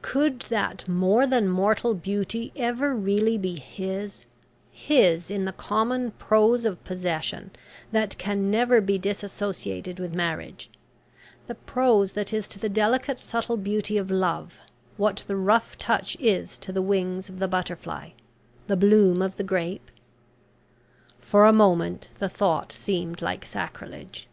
[0.00, 4.24] Could that more than mortal beauty ever really be his
[4.72, 7.50] his in the common prose of possession
[7.92, 10.70] that can never be disassociated with marriage
[11.48, 14.54] the prose that is to the delicate subtle beauty of love,
[14.96, 18.12] what the rough touch is to the wings of the butterfly,
[18.68, 19.90] the bloom of the grape?
[21.20, 24.28] For a moment the thought seemed like sacrilege.